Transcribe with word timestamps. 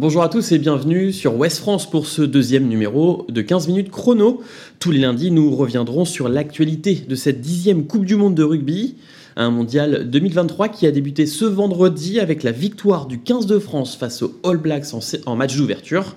Bonjour 0.00 0.22
à 0.22 0.30
tous 0.30 0.52
et 0.52 0.58
bienvenue 0.58 1.12
sur 1.12 1.36
West 1.36 1.58
France 1.58 1.90
pour 1.90 2.06
ce 2.06 2.22
deuxième 2.22 2.66
numéro 2.66 3.26
de 3.28 3.42
15 3.42 3.68
minutes 3.68 3.90
chrono. 3.90 4.42
Tous 4.78 4.90
les 4.92 5.00
lundis, 5.00 5.30
nous 5.30 5.54
reviendrons 5.54 6.06
sur 6.06 6.30
l'actualité 6.30 7.04
de 7.06 7.14
cette 7.14 7.42
dixième 7.42 7.86
Coupe 7.86 8.06
du 8.06 8.16
Monde 8.16 8.34
de 8.34 8.42
rugby, 8.42 8.96
un 9.36 9.50
mondial 9.50 10.08
2023 10.08 10.68
qui 10.68 10.86
a 10.86 10.90
débuté 10.90 11.26
ce 11.26 11.44
vendredi 11.44 12.18
avec 12.18 12.44
la 12.44 12.50
victoire 12.50 13.04
du 13.04 13.20
15 13.20 13.44
de 13.44 13.58
France 13.58 13.94
face 13.94 14.22
aux 14.22 14.40
All 14.42 14.56
Blacks 14.56 14.86
en, 15.26 15.36
match 15.36 15.54
d'ouverture. 15.54 16.16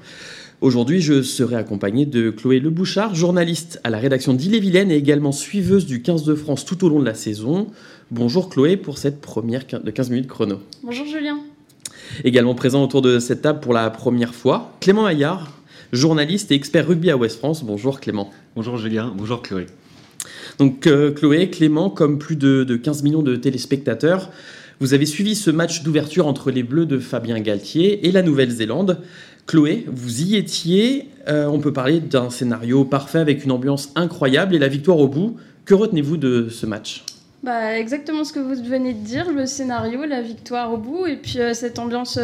Aujourd'hui, 0.61 1.01
je 1.01 1.21
serai 1.21 1.57
accompagné 1.57 2.05
de 2.05 2.29
Chloé 2.29 2.61
Lebouchard, 2.61 3.15
journaliste 3.15 3.81
à 3.83 3.89
la 3.89 3.97
rédaction 3.97 4.33
d'Ille-et-Vilaine 4.33 4.91
et 4.91 4.95
également 4.95 5.33
suiveuse 5.33 5.85
du 5.85 6.01
15 6.01 6.23
de 6.23 6.35
France 6.35 6.63
tout 6.63 6.85
au 6.85 6.89
long 6.89 7.01
de 7.01 7.05
la 7.05 7.15
saison. 7.15 7.67
Bonjour 8.11 8.47
Chloé 8.47 8.77
pour 8.77 8.97
cette 8.97 9.19
première 9.19 9.65
de 9.65 9.91
15 9.91 10.09
minutes 10.09 10.27
chrono. 10.27 10.59
Bonjour 10.83 11.05
Julien. 11.05 11.37
Également 12.23 12.55
présent 12.55 12.83
autour 12.83 13.01
de 13.01 13.19
cette 13.19 13.41
table 13.41 13.59
pour 13.59 13.73
la 13.73 13.89
première 13.89 14.33
fois, 14.33 14.73
Clément 14.79 15.03
Maillard, 15.03 15.51
journaliste 15.91 16.51
et 16.51 16.55
expert 16.55 16.87
rugby 16.87 17.09
à 17.09 17.17
West 17.17 17.37
France. 17.37 17.63
Bonjour 17.63 17.99
Clément. 17.99 18.31
Bonjour 18.55 18.77
Julien, 18.77 19.13
bonjour 19.15 19.41
Chloé. 19.41 19.65
Donc 20.59 20.87
euh, 20.87 21.11
Chloé, 21.11 21.49
Clément, 21.49 21.89
comme 21.89 22.19
plus 22.19 22.35
de, 22.35 22.75
15 22.75 23.03
millions 23.03 23.23
de 23.23 23.35
téléspectateurs, 23.35 24.29
vous 24.79 24.93
avez 24.93 25.05
suivi 25.05 25.35
ce 25.35 25.51
match 25.51 25.83
d'ouverture 25.83 26.27
entre 26.27 26.51
les 26.51 26.63
Bleus 26.63 26.85
de 26.85 26.99
Fabien 26.99 27.39
Galtier 27.39 28.07
et 28.07 28.11
la 28.11 28.21
Nouvelle-Zélande. 28.21 28.99
Chloé, 29.45 29.85
vous 29.87 30.21
y 30.21 30.35
étiez. 30.35 31.09
Euh, 31.27 31.47
on 31.47 31.59
peut 31.59 31.73
parler 31.73 31.99
d'un 31.99 32.29
scénario 32.29 32.85
parfait 32.85 33.19
avec 33.19 33.43
une 33.43 33.51
ambiance 33.51 33.91
incroyable 33.95 34.55
et 34.55 34.59
la 34.59 34.67
victoire 34.67 34.99
au 34.99 35.07
bout. 35.07 35.37
Que 35.65 35.73
retenez-vous 35.73 36.17
de 36.17 36.47
ce 36.49 36.65
match? 36.65 37.03
Bah, 37.43 37.77
exactement 37.77 38.23
ce 38.23 38.31
que 38.31 38.39
vous 38.39 38.63
venez 38.63 38.93
de 38.93 39.03
dire, 39.03 39.31
le 39.31 39.45
scénario, 39.45 40.05
la 40.05 40.21
victoire 40.21 40.73
au 40.73 40.77
bout, 40.77 41.05
et 41.05 41.17
puis 41.17 41.39
euh, 41.39 41.53
cette 41.53 41.77
ambiance 41.77 42.17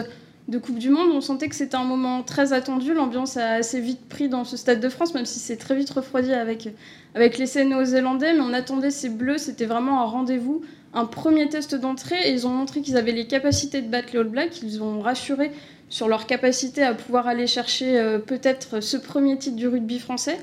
de 0.48 0.58
Coupe 0.58 0.80
du 0.80 0.90
Monde. 0.90 1.12
On 1.14 1.22
sentait 1.22 1.50
que 1.50 1.56
c'était 1.56 1.76
un 1.76 1.84
moment 1.84 2.24
très 2.24 2.54
attendu. 2.54 2.94
L'ambiance 2.94 3.38
a 3.38 3.56
assez 3.56 3.82
vite 3.82 4.08
pris 4.08 4.30
dans 4.30 4.46
ce 4.46 4.58
Stade 4.58 4.80
de 4.80 4.90
France, 4.90 5.14
même 5.14 5.26
si 5.26 5.40
c'est 5.40 5.58
très 5.58 5.76
vite 5.76 5.90
refroidi 5.90 6.34
avec, 6.34 6.70
avec 7.16 7.38
l'essai 7.38 7.66
néo-zélandais. 7.66 8.34
Mais 8.34 8.40
on 8.40 8.54
attendait 8.54 8.92
ces 8.92 9.10
Bleus, 9.10 9.38
c'était 9.38 9.66
vraiment 9.66 10.02
un 10.02 10.06
rendez-vous, 10.06 10.62
un 10.94 11.06
premier 11.06 11.50
test 11.50 11.76
d'entrée. 11.76 12.18
Et 12.26 12.32
ils 12.32 12.48
ont 12.48 12.52
montré 12.52 12.82
qu'ils 12.82 12.98
avaient 12.98 13.12
les 13.12 13.28
capacités 13.28 13.82
de 13.82 13.90
battre 13.90 14.10
les 14.14 14.20
All 14.20 14.28
Blacks. 14.28 14.62
Ils 14.64 14.82
ont 14.82 15.02
rassuré 15.02 15.52
sur 15.90 16.08
leur 16.08 16.26
capacité 16.28 16.82
à 16.82 16.94
pouvoir 16.94 17.28
aller 17.28 17.46
chercher 17.46 18.00
euh, 18.00 18.20
peut-être 18.20 18.80
ce 18.80 18.98
premier 18.98 19.38
titre 19.38 19.56
du 19.56 19.68
rugby 19.68 20.00
français 20.00 20.40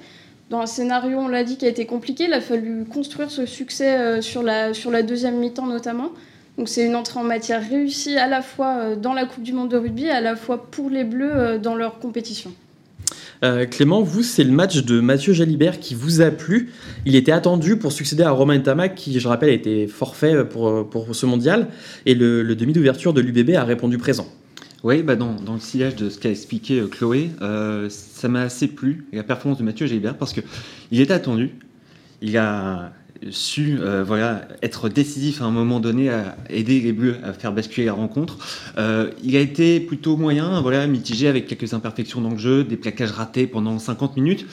dans 0.51 0.61
un 0.61 0.67
scénario, 0.67 1.19
on 1.19 1.29
l'a 1.29 1.43
dit, 1.43 1.57
qui 1.57 1.67
a 1.67 1.69
été 1.69 1.87
compliqué. 1.87 2.25
Il 2.25 2.33
a 2.33 2.41
fallu 2.41 2.85
construire 2.85 3.31
ce 3.31 3.47
succès 3.47 3.99
euh, 3.99 4.23
sur 4.23 4.43
la, 4.43 5.03
deuxième 5.03 5.39
mi-temps 5.39 5.67
notamment. 5.67 6.13
Donc 6.57 6.69
c'est 6.69 6.87
une 6.87 6.95
entrée 6.95 7.19
en 7.19 7.25
matière 7.25 7.69
réussie 7.69 8.17
à 8.17 8.29
la 8.29 8.43
fois 8.43 8.77
euh, 8.79 8.97
dans 8.97 9.13
la 9.13 9.27
Coupe 9.27 9.43
du 9.43 9.53
Monde 9.53 9.71
de 9.71 9.77
rugby, 9.77 10.09
à 10.09 10.21
la 10.21 10.37
fois 10.37 10.71
pour 10.71 10.89
les 10.89 11.05
Bleus 11.05 11.33
euh, 11.35 11.59
dans 11.59 11.75
leur 11.75 11.99
compétition. 11.99 12.53
Clément, 13.71 14.01
vous, 14.01 14.23
c'est 14.23 14.43
le 14.43 14.51
match 14.51 14.83
de 14.83 14.99
Mathieu 14.99 15.33
Jalibert 15.35 15.79
qui 15.79 15.95
vous 15.95 16.23
a 16.23 16.31
plu. 16.31 16.73
Il 17.05 17.15
était 17.15 17.33
attendu 17.33 17.77
pour 17.77 17.93
succéder 17.93 18.23
à 18.23 18.31
Romain 18.31 18.59
Tamac, 18.59 18.95
qui, 18.95 19.21
je 19.21 19.29
rappelle, 19.29 19.51
été 19.51 19.87
forfait 19.87 20.43
pour, 20.45 20.89
pour 20.89 21.15
ce 21.15 21.27
mondial. 21.27 21.69
Et 22.07 22.15
le, 22.15 22.43
le 22.43 22.57
demi 22.57 22.73
d'ouverture 22.73 23.13
de 23.13 23.21
l'UBB 23.21 23.51
a 23.55 23.63
répondu 23.63 23.99
présent. 23.99 24.27
Oui, 24.83 25.03
bah 25.03 25.17
dans, 25.17 25.33
dans, 25.35 25.55
le 25.55 25.61
sillage 25.61 25.97
de 25.97 26.11
ce 26.11 26.19
qu'a 26.19 26.31
expliqué 26.31 26.81
euh, 26.81 26.87
Chloé, 26.87 27.31
euh, 27.41 27.89
ça 27.89 28.29
m'a 28.29 28.43
assez 28.43 28.69
plu, 28.69 29.07
la 29.13 29.23
performance 29.23 29.59
de 29.59 29.65
Mathieu 29.65 29.87
Gilbert, 29.87 30.17
parce 30.17 30.33
qu'il 30.33 31.01
était 31.01 31.15
attendu. 31.15 31.55
Il 32.21 32.37
a 32.37 32.93
su 33.31 33.79
euh, 33.81 34.05
voilà, 34.05 34.47
être 34.63 34.91
décisif 34.91 35.41
à 35.41 35.47
un 35.47 35.51
moment 35.51 35.81
donné, 35.81 36.11
à 36.11 36.37
aider 36.51 36.81
les 36.81 36.93
Bleus 36.93 37.17
à 37.25 37.33
faire 37.33 37.53
basculer 37.53 37.87
la 37.87 37.95
rencontre. 37.95 38.37
il 39.25 39.37
a 39.37 39.41
été 39.41 39.81
plutôt 39.81 40.19
moyen, 40.19 40.61
voilà, 40.61 40.87
mitigé 40.87 41.27
avec 41.27 41.47
quelques 41.47 41.73
imperfections 41.73 42.21
dans 42.21 42.31
le 42.31 42.39
jeu, 42.39 42.63
des 42.63 42.77
plaquages 42.77 43.13
ratés 43.13 43.47
pendant 43.47 43.79
50 43.79 44.17
minutes. 44.17 44.47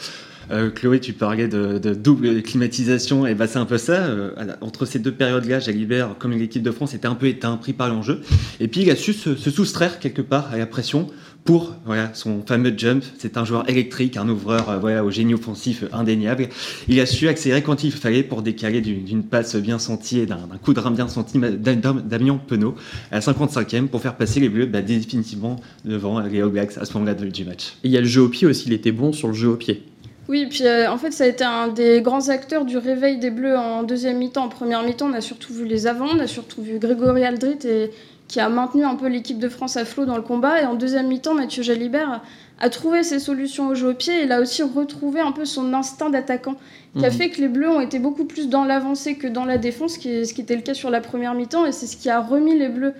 Euh, 0.51 0.69
Chloé, 0.69 0.99
tu 0.99 1.13
parlais 1.13 1.47
de, 1.47 1.77
double 1.93 2.41
climatisation, 2.41 3.25
et 3.25 3.35
bah 3.35 3.47
c'est 3.47 3.59
un 3.59 3.65
peu 3.65 3.77
ça. 3.77 3.93
Euh, 3.93 4.31
entre 4.61 4.85
ces 4.85 4.99
deux 4.99 5.11
périodes-là, 5.11 5.59
Jalibert, 5.59 6.15
comme 6.19 6.31
l'équipe 6.31 6.63
de 6.63 6.71
France, 6.71 6.93
était 6.93 7.07
un 7.07 7.15
peu 7.15 7.27
éteint, 7.27 7.57
pris 7.57 7.73
par 7.73 7.89
l'enjeu. 7.89 8.21
Et 8.59 8.67
puis 8.67 8.81
il 8.81 8.91
a 8.91 8.95
su 8.95 9.13
se, 9.13 9.35
soustraire 9.35 9.99
quelque 9.99 10.21
part 10.21 10.49
à 10.51 10.57
la 10.57 10.65
pression 10.65 11.07
pour 11.45 11.75
voilà, 11.85 12.13
son 12.13 12.41
fameux 12.45 12.73
jump. 12.75 13.03
C'est 13.17 13.37
un 13.37 13.45
joueur 13.45 13.69
électrique, 13.69 14.17
un 14.17 14.29
ouvreur 14.29 14.69
euh, 14.69 14.77
voilà, 14.79 15.03
au 15.03 15.11
génie 15.11 15.33
offensif 15.33 15.83
indéniable. 15.91 16.47
Il 16.87 16.99
a 16.99 17.05
su 17.05 17.27
accélérer 17.27 17.61
quand 17.61 17.83
il 17.83 17.91
fallait 17.91 18.23
pour 18.23 18.41
décaler 18.41 18.81
d'une 18.81 19.23
passe 19.23 19.55
bien 19.57 19.79
sentie 19.79 20.19
et 20.19 20.25
d'un 20.25 20.39
coup 20.61 20.73
de 20.73 20.79
rein 20.79 20.91
bien 20.91 21.07
senti 21.07 21.39
Damien 21.39 22.39
Penaud 22.47 22.75
à 23.11 23.15
la 23.15 23.21
55e 23.21 23.87
pour 23.87 24.01
faire 24.01 24.15
passer 24.15 24.39
les 24.39 24.49
Bleus 24.49 24.67
bah, 24.67 24.81
définitivement 24.81 25.59
devant 25.85 26.19
les 26.21 26.41
All 26.41 26.49
Blacks 26.49 26.77
à 26.77 26.85
ce 26.85 26.93
moment-là 26.93 27.13
du 27.13 27.45
match. 27.45 27.73
Et 27.83 27.87
il 27.87 27.91
y 27.91 27.97
a 27.97 28.01
le 28.01 28.07
jeu 28.07 28.21
au 28.21 28.29
pied 28.29 28.47
aussi, 28.47 28.65
il 28.67 28.73
était 28.73 28.91
bon 28.91 29.11
sur 29.11 29.27
le 29.27 29.33
jeu 29.33 29.49
au 29.49 29.55
pied. 29.55 29.83
Oui, 30.29 30.45
puis 30.49 30.65
euh, 30.65 30.89
en 30.89 30.97
fait, 30.97 31.11
ça 31.11 31.25
a 31.25 31.27
été 31.27 31.43
un 31.43 31.67
des 31.67 32.01
grands 32.01 32.29
acteurs 32.29 32.63
du 32.63 32.77
réveil 32.77 33.17
des 33.17 33.29
Bleus 33.29 33.57
en 33.57 33.83
deuxième 33.83 34.17
mi-temps. 34.17 34.45
En 34.45 34.49
première 34.49 34.83
mi-temps, 34.83 35.09
on 35.09 35.13
a 35.13 35.21
surtout 35.21 35.53
vu 35.53 35.65
les 35.65 35.85
avants, 35.85 36.07
on 36.13 36.19
a 36.19 36.27
surtout 36.27 36.61
vu 36.61 36.79
Grégory 36.79 37.25
Aldrit 37.25 37.59
et, 37.65 37.91
qui 38.29 38.39
a 38.39 38.47
maintenu 38.47 38.85
un 38.85 38.95
peu 38.95 39.07
l'équipe 39.07 39.37
de 39.37 39.49
France 39.49 39.75
à 39.75 39.83
flot 39.83 40.05
dans 40.05 40.15
le 40.15 40.23
combat. 40.23 40.61
Et 40.61 40.65
en 40.65 40.75
deuxième 40.75 41.07
mi-temps, 41.07 41.33
Mathieu 41.33 41.61
Jalibert 41.61 42.21
a 42.59 42.69
trouvé 42.69 43.03
ses 43.03 43.19
solutions 43.19 43.67
au 43.67 43.75
jeu 43.75 43.89
au 43.89 43.93
pied 43.93 44.21
et 44.21 44.23
il 44.23 44.31
a 44.31 44.39
aussi 44.39 44.63
retrouvé 44.63 45.19
un 45.19 45.33
peu 45.33 45.43
son 45.43 45.73
instinct 45.73 46.09
d'attaquant, 46.09 46.55
qui 46.97 47.05
a 47.05 47.09
mhm. 47.09 47.15
fait 47.15 47.29
que 47.29 47.41
les 47.41 47.49
Bleus 47.49 47.69
ont 47.69 47.81
été 47.81 47.99
beaucoup 47.99 48.25
plus 48.25 48.47
dans 48.47 48.63
l'avancée 48.63 49.15
que 49.15 49.27
dans 49.27 49.43
la 49.43 49.57
défense, 49.57 49.95
ce 49.95 50.33
qui 50.33 50.41
était 50.41 50.55
le 50.55 50.61
cas 50.61 50.73
sur 50.73 50.89
la 50.89 51.01
première 51.01 51.33
mi-temps. 51.33 51.65
Et 51.65 51.73
c'est 51.73 51.87
ce 51.87 51.97
qui 51.97 52.09
a 52.09 52.21
remis 52.21 52.57
les 52.57 52.69
Bleus 52.69 52.93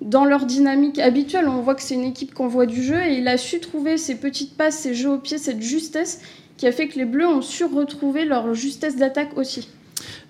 dans 0.00 0.24
leur 0.24 0.46
dynamique 0.46 1.00
habituelle. 1.00 1.48
On 1.48 1.60
voit 1.60 1.74
que 1.74 1.82
c'est 1.82 1.94
une 1.94 2.04
équipe 2.04 2.32
qu'on 2.32 2.46
voit 2.46 2.66
du 2.66 2.82
jeu 2.82 3.02
et 3.02 3.18
il 3.18 3.26
a 3.26 3.36
su 3.36 3.58
trouver 3.58 3.96
ses 3.96 4.14
petites 4.14 4.56
passes, 4.56 4.78
ses 4.78 4.94
jeux 4.94 5.10
au 5.10 5.18
pied, 5.18 5.38
cette 5.38 5.60
justesse 5.60 6.20
qui 6.58 6.66
a 6.66 6.72
fait 6.72 6.88
que 6.88 6.98
les 6.98 7.06
Bleus 7.06 7.26
ont 7.26 7.40
su 7.40 7.64
retrouver 7.64 8.26
leur 8.26 8.52
justesse 8.52 8.96
d'attaque 8.96 9.38
aussi. 9.38 9.68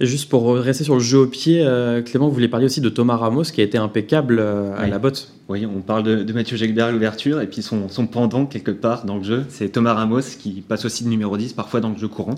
Juste 0.00 0.28
pour 0.28 0.54
rester 0.56 0.84
sur 0.84 0.94
le 0.94 1.00
jeu 1.00 1.18
au 1.18 1.26
pied, 1.26 1.62
euh, 1.64 2.02
Clément, 2.02 2.28
vous 2.28 2.34
voulez 2.34 2.48
parler 2.48 2.66
aussi 2.66 2.80
de 2.80 2.88
Thomas 2.88 3.16
Ramos 3.16 3.44
qui 3.44 3.60
a 3.60 3.64
été 3.64 3.78
impeccable 3.78 4.38
euh, 4.40 4.76
à 4.76 4.86
la 4.86 4.98
botte. 4.98 5.32
Oui, 5.48 5.64
on 5.64 5.80
parle 5.80 6.02
de, 6.02 6.32
Mathieu 6.34 6.58
Jalibert 6.58 6.86
à 6.86 6.92
l'ouverture, 6.92 7.40
et 7.40 7.46
puis 7.46 7.62
son, 7.62 7.88
son, 7.88 8.06
pendant 8.06 8.44
quelque 8.44 8.70
part 8.70 9.06
dans 9.06 9.16
le 9.16 9.22
jeu, 9.22 9.46
c'est 9.48 9.70
Thomas 9.70 9.94
Ramos 9.94 10.20
qui 10.38 10.60
passe 10.60 10.84
aussi 10.84 11.04
de 11.04 11.08
numéro 11.08 11.38
10 11.38 11.54
parfois 11.54 11.80
dans 11.80 11.88
le 11.88 11.96
jeu 11.96 12.06
courant, 12.06 12.34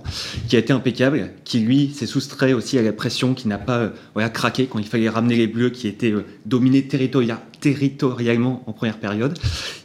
qui 0.48 0.54
a 0.54 0.60
été 0.60 0.72
impeccable, 0.72 1.30
qui 1.42 1.58
lui 1.58 1.90
s'est 1.92 2.06
soustrait 2.06 2.52
aussi 2.52 2.78
à 2.78 2.82
la 2.82 2.92
pression, 2.92 3.34
qui 3.34 3.48
n'a 3.48 3.58
pas 3.58 3.78
euh, 3.78 3.88
voilà, 4.14 4.28
craqué 4.28 4.66
quand 4.66 4.78
il 4.78 4.86
fallait 4.86 5.08
ramener 5.08 5.34
les 5.34 5.48
Bleus 5.48 5.70
qui 5.70 5.88
étaient 5.88 6.12
euh, 6.12 6.24
dominés 6.46 6.86
territorialement 6.86 8.62
en 8.68 8.72
première 8.72 8.98
période. 8.98 9.36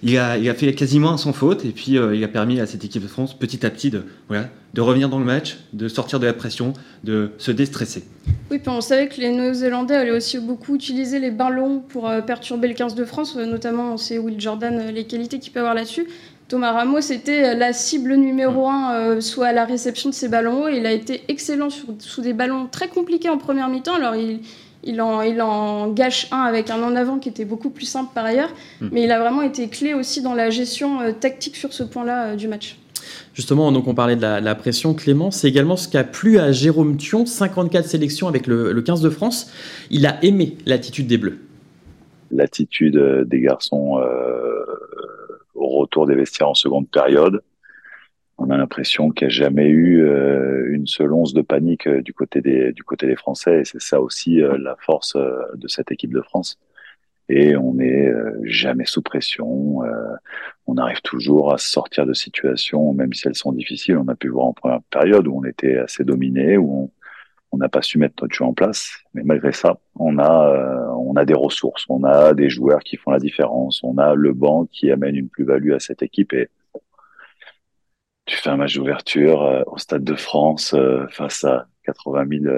Il 0.03 0.15
a, 0.19 0.37
il 0.37 0.47
a 0.47 0.53
fait 0.53 0.71
quasiment 0.75 1.17
sans 1.17 1.33
faute, 1.33 1.65
et 1.65 1.71
puis 1.71 1.97
euh, 1.97 2.15
il 2.15 2.23
a 2.23 2.27
permis 2.27 2.59
à 2.59 2.67
cette 2.67 2.85
équipe 2.85 3.01
de 3.01 3.07
France 3.07 3.35
petit 3.35 3.65
à 3.65 3.71
petit 3.71 3.89
de, 3.89 4.03
voilà, 4.27 4.49
de 4.75 4.81
revenir 4.81 5.07
dans 5.07 5.19
le 5.19 5.25
match, 5.25 5.57
de 5.71 5.87
sortir 5.87 6.19
de 6.19 6.25
la 6.25 6.33
pression, 6.33 6.73
de 7.05 7.31
se 7.37 7.51
déstresser. 7.51 8.03
Oui, 8.51 8.59
puis 8.59 8.69
on 8.69 8.81
savait 8.81 9.07
que 9.07 9.21
les 9.21 9.31
Néo-Zélandais 9.31 9.95
allaient 9.95 10.11
aussi 10.11 10.37
beaucoup 10.37 10.75
utiliser 10.75 11.17
les 11.17 11.31
ballons 11.31 11.79
pour 11.79 12.11
perturber 12.27 12.67
le 12.67 12.73
15 12.73 12.93
de 12.93 13.05
France 13.05 13.15
euh, 13.37 13.45
notamment 13.45 13.93
on 13.93 13.97
sait 13.97 14.17
Will 14.17 14.39
Jordan, 14.39 14.77
euh, 14.77 14.91
les 14.91 15.05
qualités 15.05 15.39
qu'il 15.39 15.53
peut 15.53 15.59
avoir 15.59 15.73
là-dessus. 15.73 16.07
Thomas 16.47 16.73
Ramos 16.73 16.99
était 16.99 17.43
euh, 17.43 17.53
la 17.55 17.73
cible 17.73 18.15
numéro 18.15 18.67
un, 18.67 19.21
soit 19.21 19.47
à 19.47 19.53
la 19.53 19.65
réception 19.65 20.09
de 20.09 20.13
ses 20.13 20.27
ballons 20.27 20.67
et 20.67 20.77
il 20.77 20.85
a 20.85 20.91
été 20.91 21.23
excellent 21.29 21.69
sous 21.69 22.21
des 22.21 22.33
ballons 22.33 22.67
très 22.69 22.87
compliqués 22.87 23.29
en 23.29 23.37
première 23.37 23.69
mi-temps. 23.69 23.95
Alors 23.95 24.15
il, 24.15 24.41
il, 24.83 25.01
en, 25.01 25.21
il 25.21 25.41
en 25.41 25.89
gâche 25.89 26.27
un 26.31 26.41
avec 26.41 26.69
un 26.69 26.83
en 26.83 26.95
avant 26.95 27.17
qui 27.17 27.29
était 27.29 27.45
beaucoup 27.45 27.69
plus 27.69 27.85
simple 27.85 28.11
par 28.13 28.25
ailleurs, 28.25 28.51
hmm. 28.81 28.89
mais 28.91 29.03
il 29.03 29.11
a 29.11 29.19
vraiment 29.19 29.41
été 29.41 29.69
clé 29.69 29.93
aussi 29.93 30.21
dans 30.21 30.33
la 30.33 30.49
gestion 30.49 31.13
tactique 31.19 31.55
sur 31.55 31.73
ce 31.73 31.83
point-là 31.83 32.35
du 32.35 32.47
match. 32.47 32.77
Justement, 33.35 33.71
donc 33.71 33.87
on 33.87 33.93
parlait 33.93 34.15
de 34.15 34.21
la, 34.21 34.55
pression, 34.55 34.95
Clément, 34.95 35.29
c'est 35.29 35.47
également 35.47 35.75
ce 35.75 35.87
qui 35.87 35.97
a 35.97 36.03
plu 36.03 36.39
à 36.39 36.51
Jérôme 36.51 36.97
Thion, 36.97 37.27
54 37.27 37.85
sélections 37.85 38.27
avec 38.27 38.47
le, 38.47 38.71
le 38.71 38.81
15 38.81 39.01
de 39.01 39.09
France. 39.09 39.51
Il 39.91 40.07
a 40.07 40.23
aimé 40.23 40.57
l'attitude 40.65 41.05
des 41.05 41.17
Bleus 41.17 41.39
l'attitude 42.31 42.97
euh, 42.97 43.25
des 43.25 43.39
garçons 43.39 43.99
euh, 43.99 44.65
au 45.53 45.67
retour 45.79 46.07
des 46.07 46.15
vestiaires 46.15 46.49
en 46.49 46.53
seconde 46.53 46.89
période. 46.89 47.41
On 48.37 48.49
a 48.49 48.57
l'impression 48.57 49.11
qu'il 49.11 49.27
n'y 49.27 49.33
a 49.33 49.35
jamais 49.35 49.67
eu 49.67 50.01
euh, 50.01 50.67
une 50.69 50.87
seule 50.87 51.13
once 51.13 51.33
de 51.33 51.41
panique 51.41 51.87
du 51.87 52.13
côté 52.13 52.41
des 52.41 52.73
du 52.73 52.83
côté 52.83 53.07
des 53.07 53.15
Français 53.15 53.61
et 53.61 53.65
c'est 53.65 53.81
ça 53.81 54.01
aussi 54.01 54.41
la 54.59 54.75
force 54.79 55.15
de 55.15 55.67
cette 55.69 55.91
équipe 55.91 56.13
de 56.13 56.21
France. 56.21 56.57
Et 57.29 57.55
on 57.55 57.73
n'est 57.75 58.11
jamais 58.43 58.85
sous 58.85 59.01
pression. 59.01 59.81
on 60.67 60.77
arrive 60.77 61.01
toujours 61.01 61.53
à 61.53 61.57
sortir 61.57 62.05
de 62.05 62.13
situations, 62.13 62.93
même 62.93 63.13
si 63.13 63.27
elles 63.27 63.35
sont 63.35 63.51
difficiles. 63.51 63.97
On 63.97 64.07
a 64.07 64.15
pu 64.15 64.29
voir 64.29 64.47
en 64.47 64.53
première 64.53 64.81
période 64.91 65.27
où 65.27 65.37
on 65.37 65.43
était 65.43 65.77
assez 65.77 66.03
dominé, 66.03 66.57
où 66.57 66.91
on, 67.51 67.57
n'a 67.57 67.69
pas 67.69 67.81
su 67.81 67.97
mettre 67.97 68.15
notre 68.21 68.35
jeu 68.35 68.43
en 68.43 68.53
place. 68.53 68.91
Mais 69.13 69.23
malgré 69.23 69.53
ça, 69.53 69.77
on 69.95 70.19
a, 70.19 70.49
euh, 70.49 70.87
on 70.97 71.15
a 71.15 71.25
des 71.25 71.33
ressources, 71.33 71.85
on 71.89 72.03
a 72.03 72.33
des 72.33 72.49
joueurs 72.49 72.81
qui 72.81 72.97
font 72.97 73.11
la 73.11 73.19
différence, 73.19 73.81
on 73.83 73.97
a 73.97 74.13
le 74.13 74.33
banc 74.33 74.65
qui 74.65 74.91
amène 74.91 75.15
une 75.15 75.29
plus-value 75.29 75.71
à 75.71 75.79
cette 75.79 76.03
équipe. 76.03 76.33
Et 76.33 76.49
tu 78.25 78.35
fais 78.37 78.49
un 78.49 78.57
match 78.57 78.75
d'ouverture 78.75 79.43
euh, 79.43 79.63
au 79.67 79.77
Stade 79.77 80.03
de 80.03 80.15
France 80.15 80.73
euh, 80.73 81.07
face 81.09 81.43
à 81.45 81.67
80 81.85 82.25
000 82.41 82.53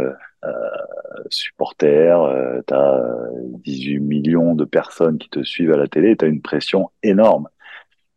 supporters, 1.29 2.61
tu 2.67 2.73
as 2.73 3.29
18 3.63 3.99
millions 3.99 4.55
de 4.55 4.65
personnes 4.65 5.17
qui 5.17 5.29
te 5.29 5.43
suivent 5.43 5.73
à 5.73 5.77
la 5.77 5.87
télé, 5.87 6.15
tu 6.15 6.25
as 6.25 6.27
une 6.27 6.41
pression 6.41 6.89
énorme. 7.03 7.49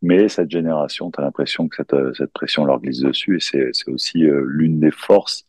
Mais 0.03 0.29
cette 0.29 0.51
génération, 0.51 1.11
tu 1.11 1.21
as 1.21 1.25
l'impression 1.25 1.69
que 1.69 1.77
cette, 1.77 1.97
cette 2.15 2.33
pression 2.33 2.65
leur 2.65 2.81
glisse 2.81 3.01
dessus 3.01 3.37
et 3.37 3.41
c'est 3.41 3.91
aussi 3.91 4.21
l'une 4.21 4.81
des 4.81 4.91
forces 4.91 5.47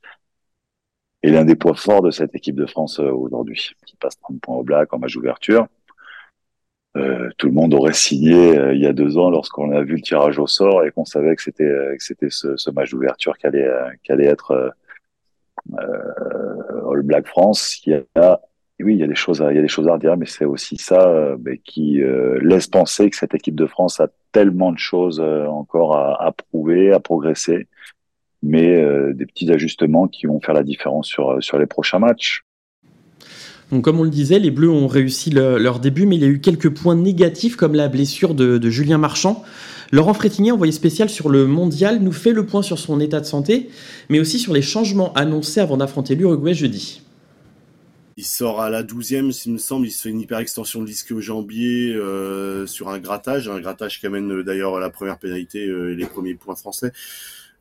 et 1.24 1.32
l'un 1.32 1.46
des 1.46 1.56
points 1.56 1.76
forts 1.76 2.02
de 2.02 2.12
cette 2.12 2.36
équipe 2.36 2.56
de 2.56 2.66
France 2.66 3.00
aujourd'hui, 3.00 3.76
qui 3.86 3.96
passe 3.96 4.20
30 4.20 4.42
points 4.42 4.56
au 4.56 4.64
black 4.64 4.94
en 4.94 5.00
match 5.00 5.14
d'ouverture. 5.14 5.68
Euh, 6.98 7.30
tout 7.38 7.48
le 7.48 7.54
monde 7.54 7.74
aurait 7.74 7.94
signé 7.94 8.58
euh, 8.58 8.74
il 8.74 8.82
y 8.82 8.86
a 8.86 8.92
deux 8.92 9.18
ans 9.18 9.30
lorsqu'on 9.30 9.72
a 9.72 9.82
vu 9.82 9.96
le 9.96 10.02
tirage 10.02 10.40
au 10.40 10.48
sort 10.48 10.84
et 10.84 10.92
qu'on 10.92 11.06
savait 11.06 11.38
que 11.38 11.42
c'était 11.42 11.64
euh, 11.64 11.96
que 11.96 12.04
c'était 12.04 12.30
ce, 12.30 12.58
ce, 12.58 12.70
match 12.70 12.92
d'ouverture 12.92 13.38
qui 13.38 13.48
allait 13.48 13.66
qui 14.04 14.12
allait 14.12 14.26
être 14.26 14.74
All 15.78 17.02
Black 17.04 17.28
France. 17.28 17.82
Il 17.86 17.94
y 17.94 18.20
a 18.20 18.40
oui, 18.84 18.96
il 18.96 19.00
y 19.00 19.04
a 19.04 19.08
des 19.08 19.14
choses 19.14 19.44
à, 19.44 19.48
redire, 19.48 20.18
mais 20.18 20.26
c'est 20.26 20.46
aussi 20.46 20.76
ça 20.76 21.36
mais 21.46 21.60
qui 21.60 22.02
laisse 22.42 22.66
penser 22.66 23.12
que 23.12 23.16
cette 23.16 23.36
équipe 23.36 23.54
de 23.54 23.68
France 23.68 24.00
a 24.00 24.08
tellement 24.32 24.72
de 24.72 24.80
choses 24.80 25.20
encore 25.20 25.96
à, 25.96 26.32
prouver, 26.32 26.92
à 26.92 27.00
progresser, 27.00 27.68
mais 28.42 28.84
des 29.14 29.28
petits 29.28 29.52
ajustements 29.52 30.08
qui 30.08 30.26
vont 30.26 30.42
faire 30.42 30.56
la 30.56 30.64
différence 30.64 31.10
sur 31.10 31.60
les 31.60 31.68
prochains 31.68 32.00
matchs. 32.00 32.44
Comme 33.82 34.02
on 34.02 34.04
le 34.04 34.10
disait, 34.10 34.38
les 34.38 34.52
Bleus 34.52 34.70
ont 34.70 34.88
réussi 34.88 35.30
leur 35.30 35.80
début, 35.80 36.06
mais 36.06 36.18
il 36.18 36.22
y 36.22 36.26
a 36.26 36.28
eu 36.28 36.42
quelques 36.42 36.70
points 36.70 36.96
négatifs, 36.96 37.56
comme 37.56 37.74
la 37.74 37.88
blessure 37.88 38.36
de, 38.36 38.70
Julien 38.70 38.98
Marchand. 38.98 39.44
Laurent 39.92 40.14
Frétinier, 40.14 40.54
envoyé 40.54 40.72
spécial 40.72 41.10
sur 41.10 41.28
le 41.28 41.46
mondial, 41.46 42.00
nous 42.00 42.14
fait 42.14 42.32
le 42.32 42.46
point 42.46 42.62
sur 42.62 42.80
son 42.80 43.02
état 43.02 43.20
de 43.20 43.26
santé, 43.26 43.70
mais 44.08 44.22
aussi 44.22 44.40
sur 44.40 44.54
les 44.54 44.62
changements 44.62 45.12
annoncés 45.14 45.60
avant 45.60 45.76
d'affronter 45.76 46.16
l'Uruguay 46.16 46.54
jeudi. 46.54 47.02
Il 48.16 48.24
sort 48.24 48.62
à 48.62 48.70
la 48.70 48.84
12e, 48.84 49.32
s'il 49.34 49.52
me 49.52 49.58
semble, 49.58 49.88
il 49.88 49.92
se 49.92 50.04
fait 50.04 50.10
une 50.10 50.22
hyper 50.22 50.40
extension 50.40 50.80
de 50.80 50.86
disque 50.86 51.12
au 51.12 51.20
jambier 51.20 51.94
euh, 51.94 52.66
sur 52.68 52.88
un 52.88 53.00
grattage, 53.00 53.50
un 53.50 53.60
grattage 53.60 54.00
qui 54.00 54.06
amène 54.06 54.32
euh, 54.32 54.44
d'ailleurs 54.44 54.80
la 54.80 54.90
première 54.90 55.18
pénalité 55.18 55.68
euh, 55.68 55.92
et 55.92 55.96
les 55.96 56.06
premiers 56.06 56.36
points 56.36 56.56
français. 56.56 56.94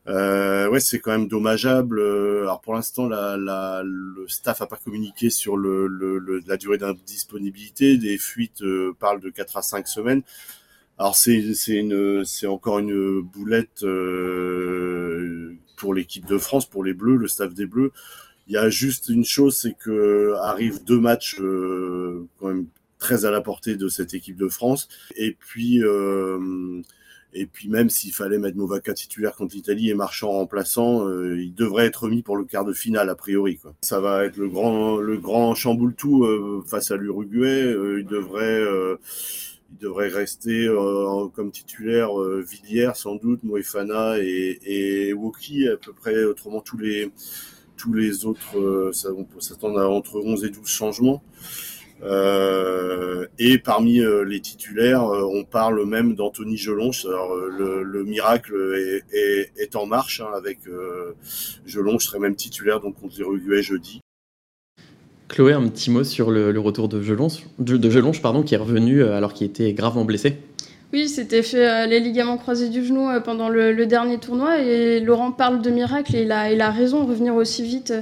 Ouais, 0.07 0.79
c'est 0.79 0.99
quand 0.99 1.11
même 1.11 1.27
dommageable. 1.27 2.01
Alors 2.01 2.61
pour 2.61 2.73
l'instant, 2.73 3.07
le 3.07 4.25
staff 4.27 4.61
a 4.61 4.67
pas 4.67 4.77
communiqué 4.77 5.29
sur 5.29 5.57
la 5.57 6.57
durée 6.57 6.77
d'indisponibilité. 6.77 7.97
Des 7.97 8.17
fuites 8.17 8.63
parlent 8.99 9.19
de 9.19 9.29
4 9.29 9.57
à 9.57 9.61
5 9.61 9.87
semaines. 9.87 10.23
Alors 11.01 11.15
c'est 11.15 11.55
c'est 11.55 12.45
encore 12.45 12.77
une 12.77 13.21
boulette 13.21 13.81
euh, 13.81 15.55
pour 15.75 15.95
l'équipe 15.95 16.27
de 16.27 16.37
France, 16.37 16.69
pour 16.69 16.83
les 16.83 16.93
Bleus, 16.93 17.15
le 17.15 17.27
staff 17.27 17.55
des 17.55 17.65
Bleus. 17.65 17.91
Il 18.47 18.53
y 18.53 18.57
a 18.57 18.69
juste 18.69 19.09
une 19.09 19.25
chose, 19.25 19.57
c'est 19.57 19.73
que 19.73 20.35
arrivent 20.43 20.83
deux 20.83 20.99
matchs 20.99 21.37
quand 21.37 22.47
même 22.49 22.67
très 22.99 23.25
à 23.25 23.31
la 23.31 23.41
portée 23.41 23.77
de 23.77 23.87
cette 23.87 24.13
équipe 24.13 24.37
de 24.37 24.47
France. 24.47 24.89
Et 25.15 25.31
puis 25.31 25.81
et 27.33 27.45
puis 27.45 27.69
même 27.69 27.89
s'il 27.89 28.13
fallait 28.13 28.37
mettre 28.37 28.57
Movaca 28.57 28.93
titulaire 28.93 29.35
contre 29.35 29.55
l'Italie 29.55 29.89
et 29.89 29.93
Marchand 29.93 30.31
remplaçant, 30.31 31.07
euh, 31.07 31.39
il 31.39 31.53
devrait 31.53 31.85
être 31.85 32.09
mis 32.09 32.23
pour 32.23 32.35
le 32.35 32.43
quart 32.43 32.65
de 32.65 32.73
finale 32.73 33.09
a 33.09 33.15
priori. 33.15 33.57
Quoi. 33.57 33.73
Ça 33.81 34.01
va 34.01 34.25
être 34.25 34.37
le 34.37 34.49
grand 34.49 34.97
le 34.97 35.17
grand 35.17 35.55
chamboule 35.55 35.95
tout 35.95 36.25
euh, 36.25 36.63
face 36.67 36.91
à 36.91 36.97
l'Uruguay. 36.97 37.63
Euh, 37.63 38.01
il 38.01 38.05
devrait 38.05 38.65
il 39.71 39.77
devrait 39.79 40.09
rester 40.09 40.67
comme 41.33 41.51
titulaire 41.51 42.13
Villiers 42.19 42.91
sans 42.95 43.15
doute, 43.15 43.43
Moefana 43.43 44.19
et, 44.19 44.59
et 44.63 45.13
Woki 45.13 45.67
à 45.67 45.77
peu 45.77 45.93
près. 45.93 46.23
Autrement 46.23 46.61
tous 46.61 46.77
les 46.77 47.11
tous 47.77 47.93
les 47.93 48.25
autres, 48.25 48.91
ça, 48.93 49.09
on 49.11 49.23
peut 49.23 49.39
s'attendre 49.39 49.79
à 49.79 49.89
entre 49.89 50.19
11 50.19 50.45
et 50.45 50.49
12 50.49 50.67
changements. 50.67 51.23
Euh, 52.03 53.27
et 53.37 53.59
parmi 53.59 53.99
euh, 53.99 54.23
les 54.23 54.41
titulaires, 54.41 55.03
euh, 55.03 55.23
on 55.23 55.43
parle 55.43 55.85
même 55.85 56.15
d'Anthony 56.15 56.57
Gelonche. 56.57 57.05
Alors, 57.05 57.35
le, 57.35 58.03
miracle 58.03 58.53
est, 59.13 59.75
en 59.75 59.85
marche 59.85 60.21
hein, 60.21 60.31
avec 60.35 60.59
Gelonche 61.65 62.05
serait 62.05 62.19
même 62.19 62.35
titulaire 62.35 62.79
donc 62.79 62.99
contre 62.99 63.15
les 63.19 63.61
jeudi. 63.61 64.01
Chloé, 65.31 65.53
un 65.53 65.67
petit 65.67 65.89
mot 65.89 66.03
sur 66.03 66.29
le, 66.29 66.57
retour 66.59 66.87
de 66.87 67.01
Gelonche, 67.01 67.45
de, 67.57 68.19
pardon, 68.21 68.43
qui 68.43 68.53
est 68.53 68.57
revenu 68.57 69.03
alors 69.03 69.33
qu'il 69.33 69.47
était 69.47 69.73
gravement 69.73 70.05
blessé. 70.05 70.37
Oui, 70.93 71.07
c'était 71.07 71.41
fait 71.41 71.87
les 71.87 72.01
ligaments 72.01 72.37
croisés 72.37 72.67
du 72.67 72.85
genou 72.85 73.07
pendant 73.23 73.47
le, 73.47 73.85
dernier 73.85 74.17
tournoi 74.17 74.59
et 74.59 74.99
Laurent 74.99 75.31
parle 75.31 75.61
de 75.61 75.69
miracle 75.69 76.15
et 76.15 76.23
il 76.23 76.31
a, 76.31 76.51
il 76.51 76.59
a 76.59 76.69
raison, 76.69 77.05
revenir 77.05 77.33
aussi 77.35 77.63
vite 77.63 77.93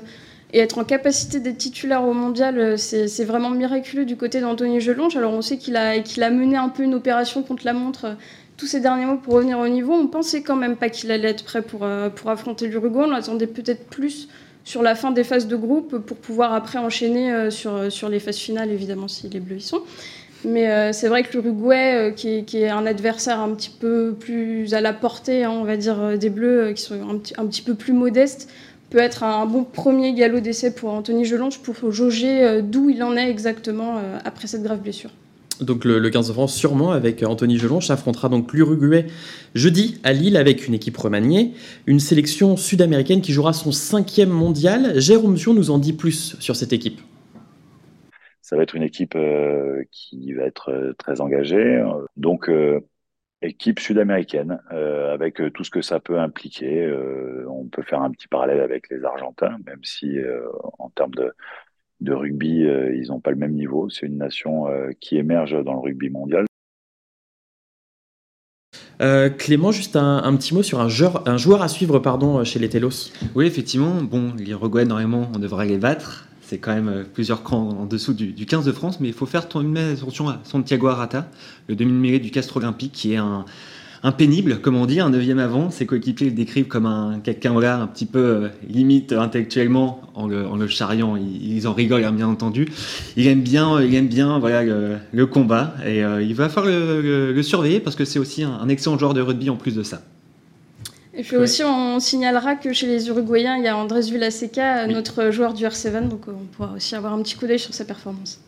et 0.51 0.59
être 0.59 0.79
en 0.79 0.83
capacité 0.83 1.39
d'être 1.39 1.57
titulaire 1.57 2.03
au 2.03 2.13
mondial, 2.13 2.57
euh, 2.57 2.77
c'est 2.77 3.23
vraiment 3.23 3.51
miraculeux 3.51 4.05
du 4.05 4.17
côté 4.17 4.41
d'Anthony 4.41 4.79
Gelonge. 4.81 5.15
Alors 5.15 5.33
on 5.33 5.41
sait 5.41 5.57
qu'il 5.57 5.75
a, 5.75 5.91
a 5.91 6.29
mené 6.29 6.57
un 6.57 6.69
peu 6.69 6.83
une 6.83 6.95
opération 6.95 7.43
contre 7.43 7.65
la 7.65 7.73
montre 7.73 8.05
euh, 8.05 8.13
tous 8.57 8.65
ces 8.65 8.79
derniers 8.79 9.05
mois 9.05 9.17
pour 9.21 9.35
revenir 9.35 9.59
au 9.59 9.67
niveau. 9.67 9.93
On 9.93 10.07
pensait 10.07 10.41
quand 10.41 10.55
même 10.55 10.75
pas 10.75 10.89
qu'il 10.89 11.11
allait 11.11 11.29
être 11.29 11.43
prêt 11.43 11.61
pour, 11.61 11.83
euh, 11.83 12.09
pour 12.09 12.31
affronter 12.31 12.67
l'Uruguay. 12.67 13.05
On 13.07 13.13
attendait 13.13 13.47
peut-être 13.47 13.85
plus 13.85 14.27
sur 14.63 14.83
la 14.83 14.95
fin 14.95 15.11
des 15.11 15.23
phases 15.23 15.47
de 15.47 15.55
groupe 15.55 15.97
pour 15.97 16.17
pouvoir 16.17 16.53
après 16.53 16.79
enchaîner 16.79 17.49
sur, 17.49 17.91
sur 17.91 18.09
les 18.09 18.19
phases 18.19 18.37
finales, 18.37 18.71
évidemment, 18.71 19.07
si 19.07 19.27
les 19.29 19.39
Bleus 19.39 19.57
y 19.57 19.61
sont. 19.61 19.81
Mais 20.45 20.93
c'est 20.93 21.07
vrai 21.07 21.23
que 21.23 21.33
l'Uruguay, 21.33 22.13
qui, 22.15 22.45
qui, 22.45 22.61
est 22.61 22.69
un 22.69 22.85
adversaire 22.85 23.39
un 23.39 23.53
petit 23.55 23.71
peu 23.71 24.13
plus 24.17 24.73
à 24.73 24.81
la 24.81 24.93
portée, 24.93 25.43
hein, 25.43 25.51
on 25.51 25.63
va 25.63 25.75
dire, 25.75 26.17
des 26.17 26.29
Bleus, 26.29 26.73
qui 26.73 26.83
sont 26.83 26.95
un 27.09 27.17
petit, 27.17 27.33
un 27.37 27.45
petit 27.47 27.61
peu 27.61 27.73
plus 27.73 27.93
modestes, 27.93 28.49
peut 28.89 28.99
être 28.99 29.23
un 29.23 29.45
bon 29.45 29.63
premier 29.63 30.13
galop 30.13 30.39
d'essai 30.39 30.73
pour 30.73 30.91
Anthony 30.91 31.25
Gelonge 31.25 31.59
pour 31.59 31.91
jauger 31.91 32.43
euh, 32.43 32.61
d'où 32.61 32.89
il 32.89 33.03
en 33.03 33.15
est 33.15 33.29
exactement 33.29 33.97
euh, 33.97 34.17
après 34.25 34.47
cette 34.47 34.63
grave 34.63 34.81
blessure. 34.81 35.11
Donc 35.61 35.85
le, 35.85 36.09
15 36.09 36.31
de 36.35 36.47
sûrement 36.47 36.91
avec 36.91 37.23
Anthony 37.23 37.57
Gelonge, 37.57 37.89
affrontera 37.91 38.29
donc 38.29 38.53
l'Uruguay 38.53 39.05
jeudi 39.55 39.99
à 40.03 40.13
Lille 40.13 40.37
avec 40.37 40.67
une 40.67 40.73
équipe 40.73 40.97
remaniée, 40.97 41.53
une 41.85 41.99
sélection 41.99 42.57
sud-américaine 42.57 43.21
qui 43.21 43.33
jouera 43.33 43.53
son 43.53 43.71
cinquième 43.71 44.29
mondial. 44.29 44.99
Jérôme 44.99 45.37
Zion 45.37 45.53
nous 45.53 45.71
en 45.71 45.77
dit 45.77 45.93
plus 45.93 46.37
sur 46.39 46.55
cette 46.55 46.73
équipe. 46.73 47.01
Ça 48.41 48.55
va 48.55 48.63
être 48.63 48.75
une 48.75 48.83
équipe 48.83 49.15
euh, 49.15 49.83
qui 49.91 50.33
va 50.33 50.43
être 50.43 50.95
très 50.97 51.21
engagée. 51.21 51.83
Donc 52.17 52.49
équipe 53.41 53.79
sud-américaine, 53.79 54.59
euh, 54.71 55.13
avec 55.13 55.39
euh, 55.39 55.49
tout 55.49 55.63
ce 55.63 55.69
que 55.69 55.81
ça 55.81 55.99
peut 55.99 56.19
impliquer. 56.19 56.83
Euh, 56.83 57.45
on 57.49 57.65
peut 57.67 57.83
faire 57.83 58.01
un 58.01 58.11
petit 58.11 58.27
parallèle 58.27 58.59
avec 58.59 58.89
les 58.89 59.03
Argentins, 59.05 59.57
même 59.65 59.83
si 59.83 60.17
en 60.77 60.89
termes 60.89 61.13
de, 61.15 61.33
de 62.01 62.13
rugby, 62.13 62.61
ils 62.61 63.07
n'ont 63.09 63.19
pas 63.19 63.31
le 63.31 63.37
même 63.37 63.53
niveau. 63.53 63.89
C'est 63.89 64.05
une 64.05 64.17
nation 64.17 64.67
qui 64.99 65.17
émerge 65.17 65.63
dans 65.63 65.73
le 65.73 65.79
rugby 65.79 66.09
mondial. 66.09 66.45
Clément, 69.37 69.71
juste 69.71 69.95
un, 69.95 70.35
petit 70.35 70.53
mot 70.53 70.63
sur 70.63 70.79
un 70.79 70.89
joueur, 70.89 71.27
un 71.27 71.37
joueur 71.37 71.61
à 71.61 71.67
suivre 71.67 71.99
pardon, 71.99 72.43
chez 72.43 72.59
les 72.59 72.69
Telos. 72.69 73.11
Oui, 73.35 73.45
effectivement. 73.45 74.01
Bon, 74.01 74.33
les 74.37 74.51
Uruguay, 74.51 74.85
normalement, 74.85 75.29
on 75.35 75.39
devrait 75.39 75.67
les 75.67 75.77
battre 75.77 76.29
c'est 76.49 76.57
quand 76.57 76.73
même 76.73 76.89
euh, 76.89 77.03
plusieurs 77.03 77.43
crans 77.43 77.69
en 77.69 77.85
dessous 77.85 78.13
du, 78.13 78.33
15 78.33 78.65
de 78.65 78.71
France, 78.71 78.99
mais 78.99 79.07
il 79.07 79.13
faut 79.13 79.27
faire 79.27 79.43
attention 79.43 80.29
à 80.29 80.39
Santiago 80.43 80.87
Arata, 80.87 81.29
le 81.67 81.75
demi-mêlée 81.75 82.19
du 82.19 82.31
Castre 82.31 82.57
Olympique, 82.57 82.91
qui 82.91 83.13
est 83.13 83.17
un, 83.17 83.45
pénible, 84.17 84.59
comme 84.61 84.75
on 84.75 84.85
dit, 84.85 84.99
un 84.99 85.09
neuvième 85.09 85.39
avant. 85.39 85.69
Ses 85.71 85.85
coéquipiers 85.85 86.27
le 86.27 86.33
décrivent 86.33 86.67
comme 86.67 86.85
un 86.85 87.19
quelqu'un 87.19 87.55
un 87.57 87.87
petit 87.87 88.05
peu 88.05 88.19
euh, 88.19 88.47
limite 88.67 89.11
intellectuellement 89.11 90.01
en 90.15 90.27
le, 90.27 90.47
en 90.47 90.55
le 90.55 90.67
charriant. 90.67 91.17
Ils, 91.17 91.67
en 91.67 91.73
rigolent, 91.73 92.05
hein, 92.05 92.11
bien 92.11 92.27
entendu. 92.27 92.67
Il 93.17 93.27
aime 93.27 93.41
bien, 93.41 93.81
il 93.81 93.93
aime 93.95 94.07
bien 94.07 94.39
voilà, 94.39 94.63
le, 94.63 95.25
combat 95.25 95.73
et 95.85 96.03
euh, 96.03 96.21
il 96.21 96.33
va 96.33 96.49
falloir 96.49 96.73
le, 96.73 97.43
surveiller 97.43 97.79
parce 97.79 97.95
que 97.95 98.05
c'est 98.05 98.19
aussi 98.19 98.43
un 98.43 98.67
excellent 98.69 98.97
joueur 98.97 99.13
de 99.13 99.21
rugby 99.21 99.49
en 99.49 99.55
plus 99.55 99.75
de 99.75 99.83
ça. 99.83 100.01
Et 101.19 101.23
puis 101.23 101.35
aussi, 101.35 101.63
on 101.65 101.99
signalera 101.99 102.55
que 102.55 102.71
chez 102.71 102.87
les 102.87 103.09
Uruguayens, 103.09 103.57
il 103.57 103.65
y 103.65 103.67
a 103.67 103.75
Andrés 103.75 104.01
Villaseca, 104.01 104.87
notre 104.87 105.31
joueur 105.31 105.53
du 105.53 105.65
R7, 105.65 106.07
donc 106.07 106.21
on 106.29 106.45
pourra 106.55 106.71
aussi 106.77 106.95
avoir 106.95 107.11
un 107.11 107.21
petit 107.21 107.35
coup 107.35 107.45
d'œil 107.45 107.59
sur 107.59 107.73
sa 107.73 107.83
performance. 107.83 108.39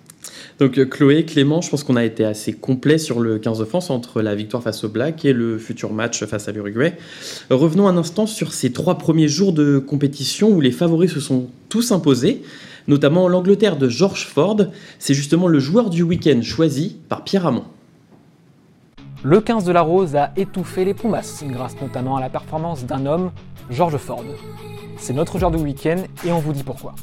Donc 0.60 0.78
euh, 0.78 0.86
Chloé, 0.86 1.26
Clément, 1.26 1.62
je 1.62 1.70
pense 1.70 1.84
qu'on 1.84 1.96
a 1.96 2.04
été 2.04 2.24
assez 2.24 2.54
complet 2.54 2.98
sur 2.98 3.20
le 3.20 3.40
15 3.40 3.60
de 3.60 3.66
France 3.66 3.90
entre 3.90 4.22
la 4.22 4.36
victoire 4.36 4.64
face 4.64 4.84
au 4.84 4.90
Black 4.90 5.26
et 5.26 5.34
le 5.34 5.58
futur 5.58 5.94
match 5.94 6.24
face 6.26 6.48
à 6.48 6.52
l'Uruguay. 6.52 6.94
Revenons 7.50 7.88
un 7.88 7.98
instant 7.98 8.26
sur 8.26 8.54
ces 8.54 8.72
trois 8.72 8.98
premiers 8.98 9.28
jours 9.28 9.54
de 9.54 9.80
compétition 9.80 10.50
où 10.50 10.62
les 10.62 10.72
favoris 10.72 11.12
se 11.12 11.20
sont 11.20 11.48
tous 11.70 11.92
imposés, 11.92 12.42
notamment 12.88 13.28
l'Angleterre 13.28 13.78
de 13.78 13.90
George 13.90 14.26
Ford. 14.26 14.58
C'est 15.00 15.14
justement 15.14 15.48
le 15.48 15.60
joueur 15.60 15.90
du 15.90 16.04
week-end 16.04 16.42
choisi 16.42 16.98
par 17.10 17.24
Pierre 17.24 17.48
Hamon. 17.48 17.64
Le 19.24 19.40
15 19.40 19.66
de 19.66 19.72
la 19.72 19.82
Rose 19.82 20.16
a 20.16 20.32
étouffé 20.36 20.84
les 20.84 20.96
Pumas, 20.96 21.44
grâce 21.44 21.80
notamment 21.80 22.18
à 22.18 22.22
la 22.22 22.30
performance 22.30 22.86
d'un 22.86 23.06
homme, 23.06 23.32
George 23.70 23.98
Ford. 23.98 24.24
C'est 24.98 25.14
notre 25.14 25.38
joueur 25.38 25.52
du 25.52 25.58
week-end 25.58 25.98
et 26.26 26.32
on 26.32 26.40
vous 26.40 26.54
dit 26.54 26.64
pourquoi. 26.64 26.96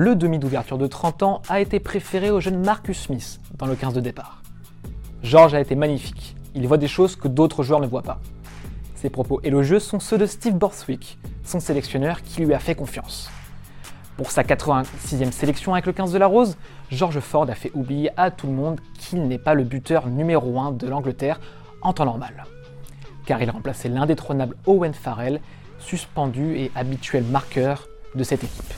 Le 0.00 0.14
demi 0.14 0.38
d'ouverture 0.38 0.78
de 0.78 0.86
30 0.86 1.24
ans 1.24 1.42
a 1.48 1.58
été 1.58 1.80
préféré 1.80 2.30
au 2.30 2.38
jeune 2.38 2.64
Marcus 2.64 3.00
Smith 3.00 3.40
dans 3.58 3.66
le 3.66 3.74
15 3.74 3.94
de 3.94 4.00
départ. 4.00 4.44
George 5.24 5.54
a 5.54 5.60
été 5.60 5.74
magnifique, 5.74 6.36
il 6.54 6.68
voit 6.68 6.76
des 6.76 6.86
choses 6.86 7.16
que 7.16 7.26
d'autres 7.26 7.64
joueurs 7.64 7.80
ne 7.80 7.86
voient 7.88 8.04
pas. 8.04 8.20
Ses 8.94 9.10
propos 9.10 9.40
élogieux 9.42 9.80
sont 9.80 9.98
ceux 9.98 10.16
de 10.16 10.26
Steve 10.26 10.54
Borthwick, 10.54 11.18
son 11.42 11.58
sélectionneur 11.58 12.22
qui 12.22 12.44
lui 12.44 12.54
a 12.54 12.60
fait 12.60 12.76
confiance. 12.76 13.28
Pour 14.16 14.30
sa 14.30 14.44
86e 14.44 15.32
sélection 15.32 15.72
avec 15.72 15.86
le 15.86 15.92
15 15.92 16.12
de 16.12 16.18
la 16.18 16.28
Rose, 16.28 16.56
George 16.92 17.18
Ford 17.18 17.50
a 17.50 17.56
fait 17.56 17.72
oublier 17.74 18.10
à 18.16 18.30
tout 18.30 18.46
le 18.46 18.52
monde 18.52 18.80
qu'il 19.00 19.26
n'est 19.26 19.36
pas 19.36 19.54
le 19.54 19.64
buteur 19.64 20.06
numéro 20.06 20.60
1 20.60 20.70
de 20.74 20.86
l'Angleterre 20.86 21.40
en 21.82 21.92
temps 21.92 22.04
normal. 22.04 22.44
Car 23.26 23.42
il 23.42 23.50
remplaçait 23.50 23.88
l'indétrônable 23.88 24.54
Owen 24.64 24.94
Farrell, 24.94 25.40
suspendu 25.80 26.56
et 26.56 26.70
habituel 26.76 27.24
marqueur 27.24 27.88
de 28.14 28.22
cette 28.22 28.44
équipe. 28.44 28.72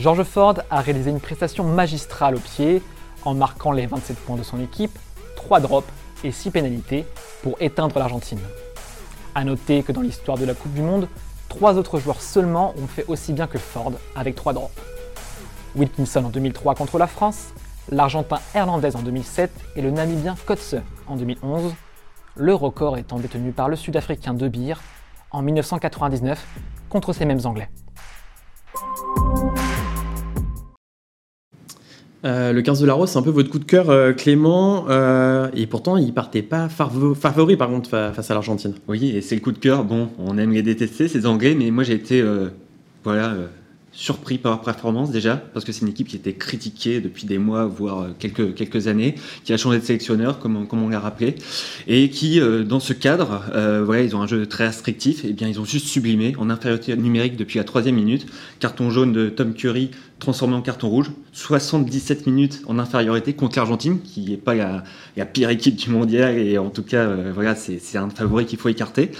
George 0.00 0.22
Ford 0.22 0.54
a 0.70 0.80
réalisé 0.80 1.10
une 1.10 1.20
prestation 1.20 1.62
magistrale 1.62 2.34
au 2.34 2.38
pied 2.38 2.80
en 3.26 3.34
marquant 3.34 3.70
les 3.70 3.84
27 3.84 4.16
points 4.16 4.36
de 4.36 4.42
son 4.42 4.58
équipe, 4.58 4.98
3 5.36 5.60
drops 5.60 5.92
et 6.24 6.32
6 6.32 6.52
pénalités 6.52 7.04
pour 7.42 7.58
éteindre 7.60 7.98
l'Argentine. 7.98 8.40
A 9.34 9.44
noter 9.44 9.82
que 9.82 9.92
dans 9.92 10.00
l'histoire 10.00 10.38
de 10.38 10.46
la 10.46 10.54
Coupe 10.54 10.72
du 10.72 10.80
Monde, 10.80 11.06
trois 11.50 11.76
autres 11.76 12.00
joueurs 12.00 12.22
seulement 12.22 12.72
ont 12.82 12.86
fait 12.86 13.04
aussi 13.08 13.34
bien 13.34 13.46
que 13.46 13.58
Ford 13.58 13.92
avec 14.16 14.36
3 14.36 14.54
drops. 14.54 14.72
Wilkinson 15.76 16.24
en 16.24 16.30
2003 16.30 16.76
contre 16.76 16.96
la 16.96 17.06
France, 17.06 17.48
l'Argentin 17.90 18.38
Hernandez 18.54 18.96
en 18.96 19.02
2007 19.02 19.50
et 19.76 19.82
le 19.82 19.90
Namibien 19.90 20.34
Kotze 20.46 20.76
en 21.08 21.16
2011, 21.16 21.74
le 22.36 22.54
record 22.54 22.96
étant 22.96 23.18
détenu 23.18 23.52
par 23.52 23.68
le 23.68 23.76
Sud-Africain 23.76 24.32
De 24.32 24.48
Beer 24.48 24.76
en 25.30 25.42
1999 25.42 26.42
contre 26.88 27.12
ces 27.12 27.26
mêmes 27.26 27.44
Anglais. 27.44 27.68
Euh, 32.24 32.52
le 32.52 32.60
15 32.60 32.80
de 32.80 32.86
la 32.86 32.92
Rose, 32.92 33.10
c'est 33.10 33.18
un 33.18 33.22
peu 33.22 33.30
votre 33.30 33.48
coup 33.48 33.58
de 33.58 33.64
cœur, 33.64 33.88
euh, 33.88 34.12
Clément, 34.12 34.86
euh, 34.90 35.48
et 35.54 35.66
pourtant 35.66 35.96
il 35.96 36.12
partait 36.12 36.42
pas 36.42 36.68
favori 36.68 37.56
par 37.56 37.68
contre 37.68 37.88
face 37.88 38.30
à 38.30 38.34
l'Argentine. 38.34 38.74
Oui, 38.88 39.16
et 39.16 39.22
c'est 39.22 39.34
le 39.34 39.40
coup 39.40 39.52
de 39.52 39.58
cœur. 39.58 39.84
Bon, 39.84 40.10
on 40.18 40.36
aime 40.36 40.52
les 40.52 40.62
détester, 40.62 41.08
ces 41.08 41.24
Anglais, 41.24 41.54
mais 41.58 41.70
moi 41.70 41.82
j'ai 41.82 41.94
été 41.94 42.22
voilà, 43.04 43.34
surpris 43.92 44.36
par 44.36 44.52
leur 44.52 44.60
performance 44.60 45.10
déjà, 45.10 45.36
parce 45.36 45.64
que 45.64 45.72
c'est 45.72 45.80
une 45.80 45.88
équipe 45.88 46.08
qui 46.08 46.16
était 46.16 46.34
critiquée 46.34 47.00
depuis 47.00 47.24
des 47.24 47.38
mois, 47.38 47.64
voire 47.64 48.08
quelques, 48.18 48.54
quelques 48.54 48.86
années, 48.86 49.14
qui 49.44 49.54
a 49.54 49.56
changé 49.56 49.78
de 49.78 49.84
sélectionneur, 49.84 50.38
comme, 50.38 50.66
on 50.70 50.88
l'a 50.90 51.00
rappelé, 51.00 51.36
et 51.86 52.10
qui, 52.10 52.38
dans 52.68 52.80
ce 52.80 52.92
cadre, 52.92 53.44
voilà, 53.82 54.02
ils 54.02 54.14
ont 54.14 54.20
un 54.20 54.26
jeu 54.26 54.44
très 54.44 54.66
restrictif, 54.66 55.24
et 55.24 55.32
bien 55.32 55.48
ils 55.48 55.58
ont 55.58 55.64
juste 55.64 55.86
sublimé 55.86 56.34
en 56.38 56.50
infériorité 56.50 56.94
numérique 56.96 57.36
depuis 57.36 57.58
la 57.58 57.64
troisième 57.64 57.94
minute. 57.94 58.26
Carton 58.58 58.90
jaune 58.90 59.12
de 59.12 59.30
Tom 59.30 59.54
Curry 59.54 59.90
transformé 60.20 60.54
en 60.54 60.62
carton 60.62 60.88
rouge, 60.88 61.10
77 61.32 62.26
minutes 62.26 62.62
en 62.66 62.78
infériorité 62.78 63.32
contre 63.32 63.58
l'Argentine, 63.58 64.00
qui 64.00 64.22
n'est 64.30 64.36
pas 64.36 64.54
la, 64.54 64.84
pire 65.26 65.50
équipe 65.50 65.76
du 65.76 65.90
mondial, 65.90 66.38
et 66.38 66.58
en 66.58 66.70
tout 66.70 66.82
cas, 66.82 67.04
euh, 67.04 67.32
voilà, 67.34 67.54
c'est 67.54 67.98
un 67.98 68.10
favori 68.10 68.46
qu'il 68.46 68.58
faut 68.58 68.68
écarter. 68.68 69.10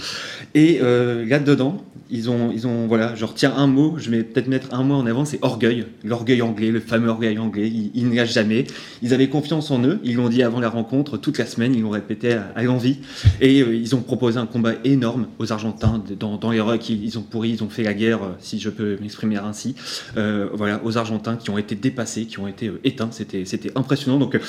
Et 0.54 0.80
euh, 0.83 1.25
là-dedans, 1.26 1.85
ils 2.11 2.28
ont, 2.28 2.50
ils 2.52 2.66
ont, 2.66 2.87
voilà, 2.88 3.14
je 3.14 3.25
retiens 3.25 3.54
un 3.57 3.69
mot, 3.69 3.95
je 3.97 4.11
vais 4.11 4.25
peut-être 4.25 4.49
mettre 4.49 4.75
un 4.75 4.83
mot 4.83 4.95
en 4.95 5.07
avant, 5.07 5.25
c'est 5.25 5.38
orgueil, 5.42 5.87
l'orgueil 6.02 6.42
anglais, 6.42 6.71
le 6.71 6.80
fameux 6.80 7.09
orgueil 7.09 7.38
anglais, 7.38 7.71
ils, 7.95 8.09
ne 8.09 8.16
lâchent 8.16 8.33
jamais, 8.33 8.64
ils 9.02 9.14
avaient 9.14 9.28
confiance 9.28 9.71
en 9.71 9.83
eux, 9.85 10.00
ils 10.02 10.16
l'ont 10.16 10.28
dit 10.28 10.42
avant 10.42 10.59
la 10.59 10.69
rencontre, 10.69 11.19
toute 11.19 11.38
la 11.38 11.47
semaine, 11.47 11.73
ils 11.75 11.83
l'ont 11.83 11.90
répété 11.90 12.33
à, 12.33 12.62
l'envie, 12.64 12.99
et 13.40 13.62
euh, 13.62 13.75
ils 13.75 13.95
ont 13.95 14.00
proposé 14.00 14.38
un 14.38 14.47
combat 14.47 14.73
énorme 14.85 15.28
aux 15.38 15.52
Argentins, 15.52 16.02
dans, 16.19 16.50
les 16.50 16.61
rocks, 16.61 16.88
ils, 16.88 17.16
ont 17.16 17.23
pourri, 17.23 17.50
ils 17.50 17.62
ont 17.62 17.69
fait 17.69 17.85
la 17.85 17.95
guerre, 17.95 18.21
si 18.40 18.59
je 18.59 18.71
peux 18.71 18.97
m'exprimer 19.00 19.37
ainsi, 19.37 19.76
voilà, 20.14 20.80
Argentins 20.97 21.37
qui 21.37 21.51
ont 21.51 21.59
été 21.59 21.75
dépassés, 21.75 22.27
qui 22.27 22.39
ont 22.39 22.49
été 22.49 22.69
euh, 22.69 22.81
éteints. 22.85 23.11
C'était, 23.11 23.45
c'était 23.45 23.73
impressionnant. 23.77 24.19
Donc, 24.19 24.35
euh, 24.35 24.41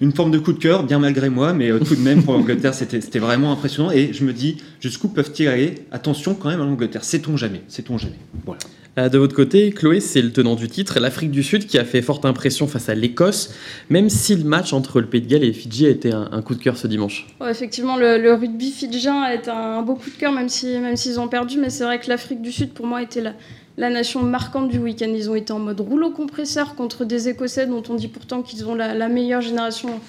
une 0.00 0.12
forme 0.12 0.30
de 0.30 0.38
coup 0.38 0.52
de 0.52 0.58
cœur, 0.58 0.84
bien 0.84 0.98
malgré 0.98 1.30
moi, 1.30 1.52
mais 1.52 1.70
euh, 1.70 1.78
tout 1.78 1.94
de 1.94 2.00
même 2.00 2.22
pour 2.22 2.34
l'Angleterre, 2.34 2.74
c'était, 2.80 3.00
c'était 3.00 3.18
vraiment 3.18 3.52
impressionnant. 3.52 3.90
Et 3.90 4.12
je 4.12 4.24
me 4.24 4.32
dis, 4.32 4.58
jusqu'où 4.80 5.08
peuvent-ils 5.08 5.48
aller? 5.48 5.74
Attention 5.92 6.34
quand 6.34 6.48
même 6.48 6.60
à 6.60 6.64
l'Angleterre. 6.64 7.04
Sait-on 7.04 7.36
jamais? 7.36 7.62
Sait-on 7.68 7.98
jamais? 7.98 8.18
Voilà. 8.44 8.60
De 8.96 9.18
votre 9.18 9.36
côté, 9.36 9.70
Chloé, 9.70 10.00
c'est 10.00 10.20
le 10.20 10.32
tenant 10.32 10.56
du 10.56 10.68
titre, 10.68 10.98
l'Afrique 10.98 11.30
du 11.30 11.42
Sud 11.42 11.66
qui 11.66 11.78
a 11.78 11.84
fait 11.84 12.02
forte 12.02 12.24
impression 12.24 12.66
face 12.66 12.88
à 12.88 12.94
l'Écosse, 12.94 13.54
même 13.88 14.10
si 14.10 14.34
le 14.34 14.44
match 14.44 14.72
entre 14.72 15.00
le 15.00 15.06
Pays 15.06 15.22
de 15.22 15.28
Galles 15.28 15.44
et 15.44 15.52
Fidji 15.52 15.86
a 15.86 15.90
été 15.90 16.12
un, 16.12 16.42
coup 16.42 16.54
de 16.54 16.62
cœur 16.62 16.76
ce 16.76 16.88
dimanche. 16.88 17.26
effectivement, 17.48 17.96
le, 17.96 18.34
rugby 18.34 18.70
fidjien 18.72 19.22
a 19.22 19.34
été 19.34 19.48
un 19.48 19.82
beau 19.82 19.94
coup 19.94 20.10
de 20.10 20.16
cœur, 20.16 20.32
même 20.32 20.48
s'ils 20.48 20.80
même 20.80 20.96
s'ils 20.96 21.20
ont 21.20 21.28
perdu, 21.28 21.56
mais 21.58 21.70
c'est 21.70 21.84
vrai 21.84 22.00
que 22.00 22.08
l'Afrique 22.08 22.42
du 22.42 22.50
Sud, 22.50 22.72
pour 22.72 22.86
moi, 22.86 23.00
était 23.00 23.20
la, 23.20 23.34
la 23.80 23.88
nation 23.88 24.22
marquante 24.22 24.68
du 24.68 24.78
week-end. 24.78 25.10
Ils 25.12 25.30
ont 25.30 25.34
été 25.34 25.54
en 25.54 25.58
mode 25.58 25.80
rouleau 25.80 26.10
compresseur 26.10 26.74
contre 26.74 27.06
des 27.06 27.30
Écossais 27.30 27.66
dont 27.66 27.82
on 27.88 27.94
dit 27.94 28.08
pourtant 28.08 28.42
qu'ils 28.42 28.66
ont 28.68 28.74
la, 28.74 29.08
meilleure 29.08 29.40
génération 29.40 30.00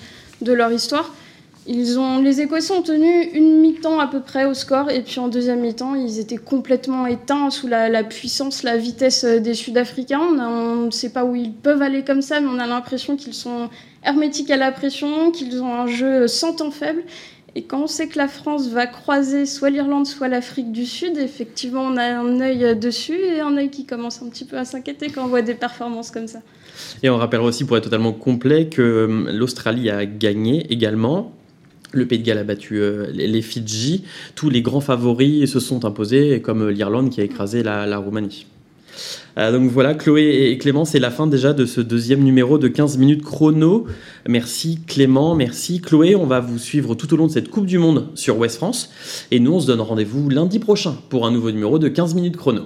de 0.42 0.52
leur 0.52 0.74
histoire. 0.74 1.10
Ils 1.68 1.98
ont, 1.98 2.20
les 2.22 2.42
Écossais 2.42 2.74
ont 2.74 2.82
tenu 2.82 3.24
une 3.34 3.62
mi-temps 3.62 4.00
à 4.00 4.08
peu 4.08 4.20
près 4.20 4.44
au 4.46 4.54
score, 4.54 4.90
et 4.90 5.02
puis 5.04 5.20
en 5.20 5.30
deuxième 5.30 5.62
mi-temps, 5.62 5.96
ils 5.96 6.20
étaient 6.20 6.38
complètement 6.38 7.06
éteints 7.08 7.50
sous 7.50 7.68
la, 7.68 8.04
puissance, 8.04 8.64
la 8.64 8.76
vitesse 8.76 9.24
des 9.24 9.54
Sud-Africains. 9.54 10.20
On 10.20 10.88
ne 10.88 10.92
sait 10.92 11.12
pas 11.12 11.24
où 11.24 11.36
ils 11.36 11.54
peuvent 11.54 11.82
aller 11.82 12.04
comme 12.04 12.22
ça, 12.22 12.42
mais 12.42 12.48
on 12.52 12.60
a 12.60 12.68
l'impression 12.68 13.16
qu'ils 13.16 13.36
sont 13.36 13.70
hermétiques 14.04 14.52
à 14.52 14.58
la 14.58 14.74
pression, 14.74 15.32
qu'ils 15.32 15.62
ont 15.62 15.74
un 15.74 15.88
jeu 15.88 16.28
sans 16.28 16.54
temps 16.54 16.72
faible, 16.72 17.04
et 17.54 17.64
quand 17.64 17.84
on 17.84 17.88
sait 17.88 18.08
que 18.08 18.18
la 18.18 18.30
France 18.30 18.70
va 18.70 18.88
croiser 18.88 19.46
soit 19.46 19.70
l'Irlande, 19.70 20.08
soit 20.08 20.30
l'Afrique 20.30 20.72
du 20.72 20.86
Sud, 20.86 21.18
effectivement, 21.18 21.82
on 21.82 21.98
a 21.98 22.04
un 22.04 22.40
œil 22.40 22.78
dessus 22.78 23.20
et 23.20 23.42
un 23.42 23.58
œil 23.58 23.70
qui 23.70 23.86
commence 23.86 24.22
un 24.22 24.30
petit 24.30 24.46
peu 24.46 24.58
à 24.58 24.64
s'inquiéter 24.64 25.10
quand 25.10 25.26
on 25.26 25.28
voit 25.28 25.42
des 25.42 25.56
performances 25.56 26.12
comme 26.12 26.28
ça. 26.28 26.40
Et 27.04 27.10
on 27.10 27.18
rappellera 27.18 27.46
aussi, 27.46 27.66
pour 27.66 27.76
être 27.76 27.84
totalement 27.84 28.14
complet, 28.14 28.70
que 28.70 28.82
euh, 28.82 29.32
l'Australie 29.34 29.90
a 29.90 30.06
gagné 30.06 30.72
également. 30.72 31.34
Le 31.92 32.08
Pays 32.08 32.20
de 32.20 32.24
Galles 32.24 32.38
a 32.38 32.46
battu 32.46 32.80
euh, 32.80 33.08
les 33.12 33.42
Fidji. 33.42 34.06
Tous 34.36 34.50
les 34.50 34.62
grands 34.62 34.80
favoris 34.80 35.52
se 35.52 35.60
sont 35.60 35.84
imposés, 35.84 36.42
comme 36.42 36.70
l'Irlande 36.70 37.10
qui 37.10 37.20
a 37.20 37.26
écrasé 37.26 37.64
la 37.64 37.98
Roumanie. 37.98 38.46
Euh, 39.38 39.52
donc 39.52 39.70
voilà, 39.72 39.94
Chloé 39.94 40.52
et 40.52 40.58
Clément, 40.58 40.86
c'est 40.86 41.00
la 41.00 41.12
fin 41.12 41.28
déjà 41.28 41.54
de 41.54 41.66
ce 41.66 41.82
deuxième 41.82 42.22
numéro 42.22 42.58
de 42.58 42.68
15 42.68 42.98
minutes 42.98 43.24
chrono. 43.24 43.86
Merci 44.28 44.80
Clément, 44.88 45.36
merci 45.36 45.82
Chloé. 45.82 46.16
On 46.16 46.26
va 46.26 46.40
vous 46.40 46.58
suivre 46.58 46.96
tout 46.96 47.14
au 47.14 47.18
long 47.18 47.28
de 47.28 47.32
cette 47.32 47.50
Coupe 47.50 47.66
du 47.66 47.78
Monde 47.78 48.10
sur 48.16 48.38
Ouest 48.38 48.58
France. 48.58 48.92
Et 49.32 49.40
nous, 49.40 49.54
on 49.54 49.60
se 49.60 49.68
donne 49.68 49.82
rendez-vous 49.82 50.30
lundi 50.30 50.60
prochain 50.60 50.98
pour 51.10 51.26
un 51.26 51.32
nouveau 51.32 51.52
numéro 51.52 51.80
de 51.80 51.88
15 51.88 52.16
minutes 52.16 52.38
chrono. 52.38 52.64